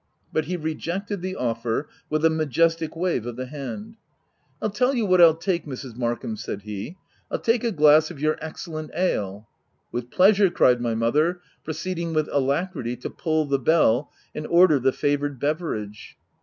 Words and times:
But 0.33 0.45
he 0.45 0.57
rejected 0.57 1.21
the 1.21 1.35
offer, 1.35 1.87
with 2.09 2.25
a 2.25 2.29
majestic 2.31 2.95
wave 2.95 3.27
of 3.27 3.35
the 3.35 3.45
hand." 3.45 3.97
I'll 4.59 4.71
tell 4.71 4.95
you 4.95 5.05
what 5.05 5.21
I'll 5.21 5.35
take, 5.35 5.67
Mrs. 5.67 5.95
Markham," 5.95 6.35
said 6.37 6.63
he: 6.63 6.97
* 7.13 7.29
I'll 7.31 7.37
take 7.37 7.63
a 7.63 7.71
glass 7.71 8.09
of 8.09 8.19
your 8.19 8.35
excellent 8.41 8.89
x 8.95 8.99
ale/'" 9.13 9.45
With 9.91 10.09
pleasure!" 10.09 10.49
cried 10.59 10.81
my 10.81 10.95
mother, 10.95 11.41
proceed 11.63 11.99
OF 11.99 12.15
WILDFELL 12.15 12.33
HALL. 12.33 12.47
197 12.47 12.81
ing 12.81 12.87
with 12.87 12.99
alacrity 12.99 12.99
to 13.01 13.15
pull 13.21 13.45
the 13.45 13.59
bell 13.63 14.09
and 14.33 14.47
order 14.47 14.79
the 14.79 14.91
favoured 14.91 15.39
beverage. 15.39 16.17